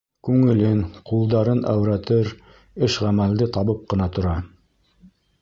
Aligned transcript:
Күңелен, 0.27 0.79
ҡулдарын 1.09 1.61
әүрәтер 1.73 2.31
эш-ғәмәлде 2.89 3.51
табып 3.59 3.87
ҡына 3.95 4.09
тора. 4.19 4.35